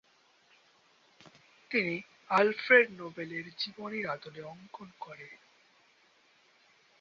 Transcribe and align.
তিনি 1.71 1.95
আলফ্রেড 2.29 2.87
নোবেলের 2.91 3.45
জীবনীর 3.57 4.05
আদলে 4.09 4.41
অঙ্কন 4.43 4.89
করে। 4.99 5.27